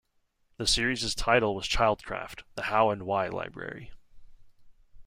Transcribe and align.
The 0.57 0.65
series' 0.65 1.13
title 1.13 1.53
was 1.53 1.67
Childcraft- 1.67 2.41
The 2.55 2.63
How 2.63 2.89
and 2.89 3.03
Why 3.03 3.27
Library. 3.27 3.91